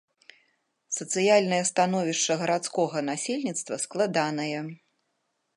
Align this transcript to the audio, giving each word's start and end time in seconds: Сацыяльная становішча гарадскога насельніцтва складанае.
Сацыяльная 0.97 1.59
становішча 1.71 2.39
гарадскога 2.45 2.97
насельніцтва 3.13 3.81
складанае. 3.87 4.59